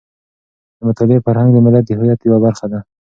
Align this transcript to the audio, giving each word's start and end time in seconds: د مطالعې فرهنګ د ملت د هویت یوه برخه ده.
د 0.77 0.79
مطالعې 0.87 1.23
فرهنګ 1.25 1.49
د 1.53 1.57
ملت 1.65 1.83
د 1.87 1.91
هویت 1.97 2.19
یوه 2.23 2.37
برخه 2.45 2.65
ده. 2.71 2.79